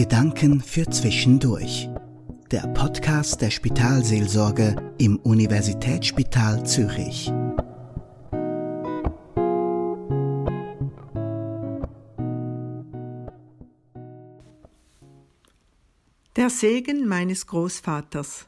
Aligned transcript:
Gedanken 0.00 0.62
für 0.62 0.88
Zwischendurch. 0.88 1.90
Der 2.50 2.66
Podcast 2.68 3.42
der 3.42 3.50
Spitalseelsorge 3.50 4.94
im 4.96 5.18
Universitätsspital 5.18 6.64
Zürich. 6.64 7.30
Der 16.36 16.48
Segen 16.48 17.06
meines 17.06 17.46
Großvaters. 17.46 18.46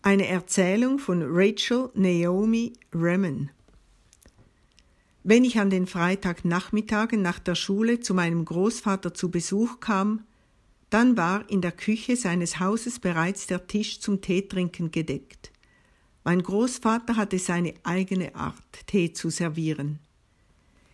Eine 0.00 0.26
Erzählung 0.26 0.98
von 0.98 1.22
Rachel 1.22 1.90
Naomi 1.92 2.72
Remen. 2.94 3.50
Wenn 5.22 5.44
ich 5.44 5.58
an 5.58 5.68
den 5.68 5.86
Freitagnachmittagen 5.86 7.20
nach 7.20 7.40
der 7.40 7.56
Schule 7.56 8.00
zu 8.00 8.14
meinem 8.14 8.46
Großvater 8.46 9.12
zu 9.12 9.30
Besuch 9.30 9.78
kam, 9.78 10.24
dann 10.92 11.16
war 11.16 11.48
in 11.48 11.62
der 11.62 11.72
Küche 11.72 12.16
seines 12.16 12.60
Hauses 12.60 12.98
bereits 12.98 13.46
der 13.46 13.66
Tisch 13.66 14.00
zum 14.00 14.20
Teetrinken 14.20 14.90
gedeckt. 14.90 15.50
Mein 16.22 16.42
Großvater 16.42 17.16
hatte 17.16 17.38
seine 17.38 17.74
eigene 17.82 18.34
Art, 18.34 18.86
Tee 18.86 19.12
zu 19.12 19.30
servieren. 19.30 20.00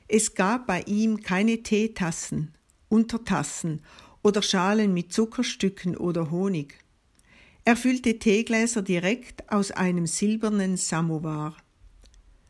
Es 0.06 0.34
gab 0.34 0.66
bei 0.66 0.82
ihm 0.82 1.20
keine 1.20 1.62
Teetassen, 1.62 2.54
Untertassen 2.88 3.82
oder 4.22 4.40
Schalen 4.40 4.94
mit 4.94 5.12
Zuckerstücken 5.12 5.96
oder 5.96 6.30
Honig. 6.30 6.78
Er 7.64 7.76
füllte 7.76 8.18
Teegläser 8.18 8.82
direkt 8.82 9.50
aus 9.52 9.72
einem 9.72 10.06
silbernen 10.06 10.76
Samovar. 10.76 11.56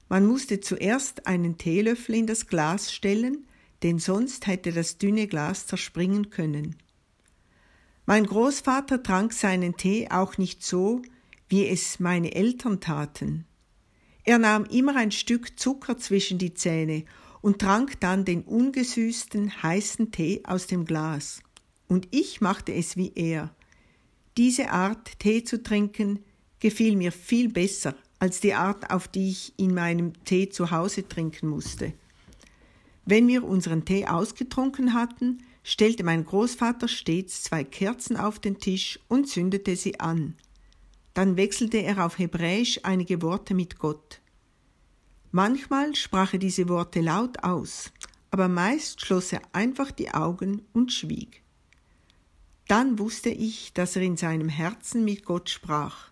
Man 0.09 0.27
musste 0.27 0.61
zuerst 0.61 1.27
einen 1.27 1.57
Teelöffel 1.59 2.15
in 2.15 2.27
das 2.27 2.47
Glas 2.47 2.93
stellen, 2.93 3.47
denn 3.83 3.99
sonst 3.99 4.47
hätte 4.47 4.71
das 4.71 4.99
dünne 4.99 5.27
Glas 5.27 5.67
zerspringen 5.67 6.31
können. 6.31 6.77
Mein 8.09 8.25
Großvater 8.25 9.03
trank 9.03 9.35
seinen 9.35 9.77
Tee 9.77 10.09
auch 10.11 10.39
nicht 10.39 10.65
so, 10.65 11.03
wie 11.51 11.67
es 11.67 12.01
meine 12.01 12.35
Eltern 12.35 12.81
taten. 12.81 13.45
Er 14.25 14.39
nahm 14.39 14.65
immer 14.65 14.97
ein 14.97 15.11
Stück 15.11 15.61
Zucker 15.61 15.99
zwischen 15.99 16.39
die 16.39 16.55
Zähne 16.55 17.05
und 17.43 17.59
trank 17.59 18.01
dann 18.01 18.25
den 18.25 18.45
ungesüßten, 18.45 19.63
heißen 19.63 20.11
Tee 20.11 20.41
aus 20.45 20.67
dem 20.67 20.87
Glas. 20.87 21.43
Und 21.87 22.09
ich 22.11 22.41
machte 22.41 22.73
es 22.73 22.97
wie 22.97 23.13
er. 23.15 23.55
Diese 24.39 24.71
Art, 24.71 25.19
Tee 25.19 25.45
zu 25.45 25.63
trinken, 25.63 26.21
gefiel 26.61 26.97
mir 26.97 27.13
viel 27.13 27.51
besser 27.51 27.95
als 28.21 28.41
die 28.41 28.55
Art, 28.55 28.91
auf 28.91 29.07
die 29.07 29.29
ich 29.29 29.53
in 29.59 29.75
meinem 29.75 30.15
Tee 30.25 30.49
zu 30.49 30.71
Hause 30.71 31.07
trinken 31.07 31.49
musste. 31.49 31.93
Wenn 33.05 33.29
wir 33.29 33.45
unseren 33.45 33.85
Tee 33.85 34.07
ausgetrunken 34.07 34.95
hatten, 34.95 35.43
stellte 35.69 36.03
mein 36.03 36.25
Großvater 36.25 36.89
stets 36.89 37.43
zwei 37.43 37.63
Kerzen 37.63 38.17
auf 38.17 38.39
den 38.39 38.59
Tisch 38.59 38.99
und 39.07 39.29
zündete 39.29 39.77
sie 39.77 40.01
an. 40.01 40.35
Dann 41.13 41.37
wechselte 41.37 41.83
er 41.83 42.07
auf 42.07 42.19
Hebräisch 42.19 42.81
einige 42.85 43.21
Worte 43.21 43.53
mit 43.53 43.79
Gott. 43.79 44.23
Manchmal 45.31 45.95
sprach 45.95 46.33
er 46.33 46.39
diese 46.39 46.71
Worte 46.71 47.03
laut 47.03 47.45
aus, 47.45 47.93
aber 48.31 48.49
meist 48.49 49.05
schloss 49.05 49.31
er 49.31 49.43
einfach 49.53 49.91
die 49.91 50.11
Augen 50.11 50.63
und 50.73 50.91
schwieg. 50.91 51.43
Dann 52.67 52.99
wusste 52.99 53.29
ich, 53.29 53.75
dass 53.75 53.95
er 53.95 54.01
in 54.01 54.17
seinem 54.17 54.49
Herzen 54.49 55.05
mit 55.05 55.27
Gott 55.27 55.51
sprach. 55.51 56.09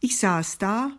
Ich 0.00 0.18
saß 0.18 0.56
da 0.56 0.96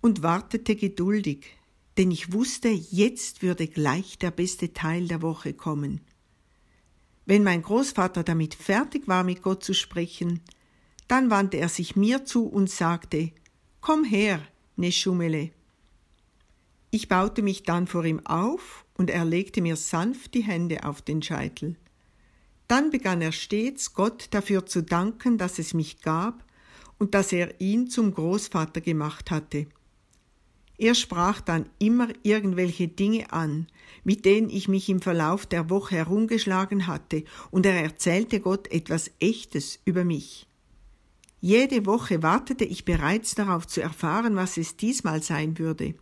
und 0.00 0.22
wartete 0.22 0.76
geduldig, 0.76 1.58
denn 1.98 2.10
ich 2.10 2.32
wusste, 2.32 2.68
jetzt 2.68 3.42
würde 3.42 3.68
gleich 3.68 4.16
der 4.16 4.30
beste 4.30 4.72
Teil 4.72 5.08
der 5.08 5.20
Woche 5.20 5.52
kommen. 5.52 6.00
Wenn 7.24 7.44
mein 7.44 7.62
Großvater 7.62 8.24
damit 8.24 8.54
fertig 8.54 9.06
war, 9.06 9.24
mit 9.24 9.42
Gott 9.42 9.62
zu 9.62 9.74
sprechen, 9.74 10.40
dann 11.08 11.30
wandte 11.30 11.58
er 11.58 11.68
sich 11.68 11.96
mir 11.96 12.24
zu 12.24 12.46
und 12.46 12.70
sagte, 12.70 13.32
Komm 13.80 14.04
her, 14.04 14.40
Neschumele. 14.76 15.50
Ich 16.90 17.08
baute 17.08 17.42
mich 17.42 17.62
dann 17.62 17.86
vor 17.86 18.04
ihm 18.04 18.24
auf 18.26 18.84
und 18.94 19.10
er 19.10 19.24
legte 19.24 19.60
mir 19.62 19.76
sanft 19.76 20.34
die 20.34 20.42
Hände 20.42 20.84
auf 20.84 21.02
den 21.02 21.22
Scheitel. 21.22 21.76
Dann 22.68 22.90
begann 22.90 23.20
er 23.20 23.32
stets, 23.32 23.94
Gott 23.94 24.28
dafür 24.30 24.66
zu 24.66 24.82
danken, 24.82 25.38
dass 25.38 25.58
es 25.58 25.74
mich 25.74 26.00
gab 26.00 26.44
und 26.98 27.14
dass 27.14 27.32
er 27.32 27.60
ihn 27.60 27.90
zum 27.90 28.14
Großvater 28.14 28.80
gemacht 28.80 29.30
hatte. 29.30 29.66
Er 30.82 30.96
sprach 30.96 31.40
dann 31.40 31.66
immer 31.78 32.08
irgendwelche 32.24 32.88
Dinge 32.88 33.32
an, 33.32 33.68
mit 34.02 34.24
denen 34.24 34.50
ich 34.50 34.66
mich 34.66 34.88
im 34.88 35.00
Verlauf 35.00 35.46
der 35.46 35.70
Woche 35.70 35.94
herumgeschlagen 35.94 36.88
hatte, 36.88 37.22
und 37.52 37.66
er 37.66 37.80
erzählte 37.80 38.40
Gott 38.40 38.66
etwas 38.72 39.12
Echtes 39.20 39.78
über 39.84 40.02
mich. 40.02 40.48
Jede 41.40 41.86
Woche 41.86 42.24
wartete 42.24 42.64
ich 42.64 42.84
bereits 42.84 43.36
darauf 43.36 43.68
zu 43.68 43.80
erfahren, 43.80 44.34
was 44.34 44.56
es 44.56 44.76
diesmal 44.76 45.22
sein 45.22 45.56
würde. 45.56 45.94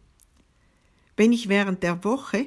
Wenn 1.14 1.34
ich 1.34 1.50
während 1.50 1.82
der 1.82 2.02
Woche 2.02 2.46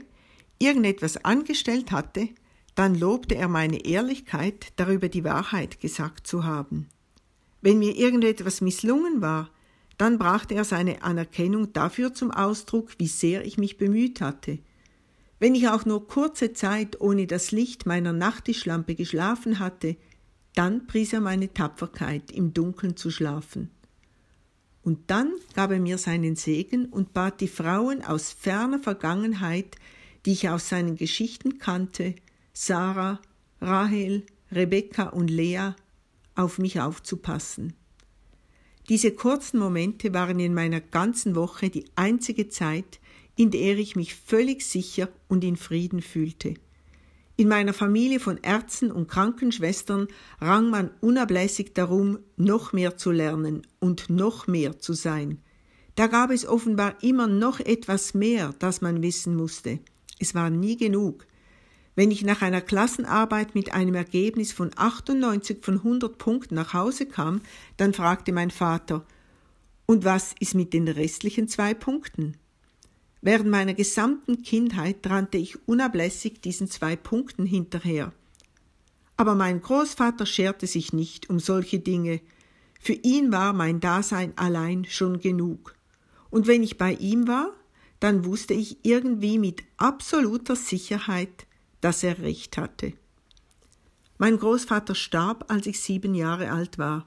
irgendetwas 0.58 1.24
angestellt 1.24 1.92
hatte, 1.92 2.30
dann 2.74 2.96
lobte 2.96 3.36
er 3.36 3.48
meine 3.48 3.86
Ehrlichkeit, 3.86 4.74
darüber 4.78 5.08
die 5.08 5.24
Wahrheit 5.24 5.80
gesagt 5.80 6.26
zu 6.26 6.46
haben. 6.46 6.90
Wenn 7.62 7.78
mir 7.78 7.96
irgendetwas 7.96 8.60
misslungen 8.60 9.22
war, 9.22 9.52
dann 9.98 10.18
brachte 10.18 10.56
er 10.56 10.66
seine 10.66 11.04
Anerkennung 11.04 11.74
dafür 11.74 12.14
zum 12.14 12.32
Ausdruck, 12.32 12.92
wie 12.98 13.08
sehr 13.08 13.46
ich 13.46 13.58
mich 13.58 13.78
bemüht 13.78 14.22
hatte. 14.22 14.60
Wenn 15.40 15.56
ich 15.56 15.68
auch 15.68 15.86
nur 15.86 16.08
kurze 16.08 16.54
Zeit 16.54 17.02
ohne 17.02 17.28
das 17.28 17.52
Licht 17.52 17.86
meiner 17.86 18.14
Nachttischlampe 18.14 18.96
geschlafen 18.96 19.60
hatte, 19.60 19.98
dann 20.56 20.88
pries 20.88 21.14
er 21.14 21.22
meine 21.22 21.54
Tapferkeit, 21.54 22.32
im 22.32 22.54
Dunkeln 22.54 22.96
zu 22.96 23.12
schlafen. 23.12 23.70
Und 24.84 25.00
dann 25.08 25.32
gab 25.56 25.72
er 25.72 25.80
mir 25.80 25.98
seinen 25.98 26.36
Segen 26.36 26.86
und 26.86 27.14
bat 27.14 27.42
die 27.42 27.48
Frauen 27.48 28.04
aus 28.04 28.32
ferner 28.32 28.80
Vergangenheit, 28.80 29.76
die 30.26 30.34
ich 30.34 30.50
aus 30.50 30.70
seinen 30.70 30.96
Geschichten 30.96 31.58
kannte, 31.58 32.16
Sarah, 32.54 33.20
Rahel, 33.62 34.26
Rebekka 34.52 35.10
und 35.10 35.30
Lea, 35.30 35.72
auf 36.36 36.60
mich 36.60 36.80
aufzupassen. 36.80 37.74
Diese 38.90 39.12
kurzen 39.12 39.60
Momente 39.60 40.14
waren 40.14 40.40
in 40.40 40.54
meiner 40.54 40.82
ganzen 40.82 41.36
Woche 41.36 41.70
die 41.70 41.86
einzige 41.96 42.50
Zeit, 42.50 43.00
in 43.36 43.50
der 43.50 43.78
ich 43.78 43.96
mich 43.96 44.16
völlig 44.16 44.66
sicher 44.66 45.10
und 45.28 45.44
in 45.44 45.56
Frieden 45.56 46.02
fühlte. 46.02 46.56
In 47.36 47.48
meiner 47.48 47.74
Familie 47.74 48.20
von 48.20 48.38
Ärzten 48.38 48.92
und 48.92 49.08
Krankenschwestern 49.08 50.08
rang 50.40 50.70
man 50.70 50.92
unablässig 51.02 51.74
darum, 51.74 52.20
noch 52.38 52.74
mehr 52.74 52.96
zu 52.98 53.12
lernen 53.12 53.66
und 53.80 54.10
noch 54.10 54.46
mehr 54.46 54.78
zu 54.78 54.94
sein. 54.94 55.40
Da 55.96 56.08
gab 56.08 56.30
es 56.30 56.46
offenbar 56.46 57.02
immer 57.02 57.28
noch 57.28 57.60
etwas 57.60 58.14
mehr, 58.14 58.54
das 58.60 58.82
man 58.82 59.02
wissen 59.02 59.36
musste. 59.36 59.80
Es 60.20 60.36
war 60.36 60.50
nie 60.50 60.78
genug. 60.78 61.26
Wenn 61.96 62.10
ich 62.10 62.24
nach 62.24 62.42
einer 62.42 62.62
Klassenarbeit 62.62 63.54
mit 63.54 63.74
einem 63.74 63.96
Ergebnis 63.96 64.52
von 64.52 64.72
98 64.76 65.64
von 65.64 65.76
100 65.76 66.18
Punkten 66.18 66.56
nach 66.56 66.74
Hause 66.74 67.06
kam, 67.06 67.42
dann 67.78 67.94
fragte 67.94 68.32
mein 68.32 68.52
Vater, 68.52 69.06
und 69.86 70.06
was 70.06 70.34
ist 70.40 70.56
mit 70.56 70.74
den 70.74 70.88
restlichen 70.88 71.48
zwei 71.48 71.74
Punkten? 71.74 72.38
Während 73.22 73.50
meiner 73.50 73.74
gesamten 73.74 74.42
Kindheit 74.42 74.98
rannte 75.06 75.38
ich 75.38 75.68
unablässig 75.68 76.42
diesen 76.42 76.70
zwei 76.70 76.96
Punkten 76.96 77.46
hinterher. 77.46 78.12
Aber 79.18 79.36
mein 79.36 79.62
Großvater 79.62 80.26
scherte 80.26 80.68
sich 80.68 80.94
nicht 80.94 81.30
um 81.30 81.40
solche 81.40 81.80
Dinge. 81.80 82.22
Für 82.80 82.94
ihn 82.94 83.32
war 83.32 83.54
mein 83.54 83.80
Dasein 83.80 84.34
allein 84.36 84.86
schon 84.86 85.20
genug. 85.20 85.76
Und 86.30 86.48
wenn 86.48 86.64
ich 86.64 86.78
bei 86.78 86.94
ihm 86.94 87.28
war, 87.28 87.54
dann 88.00 88.26
wusste 88.26 88.54
ich 88.54 88.78
irgendwie 88.84 89.38
mit 89.38 89.64
absoluter 89.78 90.56
Sicherheit, 90.56 91.46
dass 91.84 92.04
er 92.04 92.20
recht 92.20 92.58
hatte. 92.58 92.94
Mein 94.18 94.38
Großvater 94.38 94.96
starb, 94.96 95.52
als 95.52 95.68
ich 95.68 95.82
sieben 95.82 96.16
Jahre 96.16 96.52
alt 96.52 96.78
war. 96.78 97.06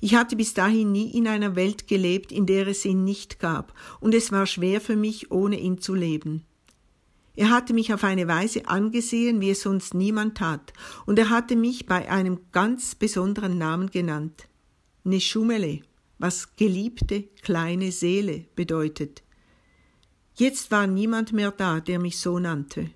Ich 0.00 0.14
hatte 0.14 0.36
bis 0.36 0.54
dahin 0.54 0.90
nie 0.90 1.10
in 1.10 1.28
einer 1.28 1.54
Welt 1.54 1.86
gelebt, 1.86 2.32
in 2.32 2.46
der 2.46 2.66
es 2.66 2.84
ihn 2.84 3.04
nicht 3.04 3.40
gab, 3.40 3.74
und 4.00 4.14
es 4.14 4.32
war 4.32 4.46
schwer 4.46 4.80
für 4.80 4.96
mich, 4.96 5.30
ohne 5.30 5.60
ihn 5.60 5.80
zu 5.82 5.94
leben. 5.94 6.44
Er 7.34 7.50
hatte 7.50 7.74
mich 7.74 7.92
auf 7.92 8.04
eine 8.04 8.26
Weise 8.26 8.66
angesehen, 8.68 9.42
wie 9.42 9.50
es 9.50 9.60
sonst 9.60 9.92
niemand 9.92 10.38
tat, 10.38 10.72
und 11.04 11.18
er 11.18 11.28
hatte 11.28 11.54
mich 11.54 11.84
bei 11.84 12.10
einem 12.10 12.40
ganz 12.52 12.94
besonderen 12.94 13.58
Namen 13.58 13.90
genannt. 13.90 14.48
Neshumele, 15.04 15.80
was 16.18 16.56
geliebte 16.56 17.24
kleine 17.42 17.92
Seele 17.92 18.46
bedeutet. 18.54 19.22
Jetzt 20.36 20.70
war 20.70 20.86
niemand 20.86 21.34
mehr 21.34 21.50
da, 21.50 21.80
der 21.80 21.98
mich 21.98 22.18
so 22.18 22.38
nannte. 22.38 22.90